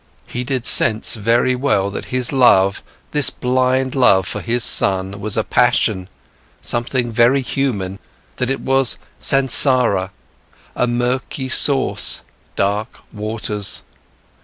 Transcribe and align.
He 0.25 0.43
did 0.43 0.65
sense 0.65 1.13
very 1.13 1.55
well 1.55 1.91
that 1.91 2.07
this 2.09 2.31
love, 2.31 2.81
this 3.11 3.29
blind 3.29 3.93
love 3.93 4.25
for 4.27 4.41
his 4.41 4.63
son, 4.63 5.19
was 5.21 5.37
a 5.37 5.43
passion, 5.43 6.09
something 6.59 7.11
very 7.11 7.41
human, 7.43 7.99
that 8.37 8.49
it 8.49 8.61
was 8.61 8.97
Sansara, 9.19 10.09
a 10.75 10.87
murky 10.87 11.49
source, 11.49 12.23
dark 12.55 12.97
waters. 13.13 13.83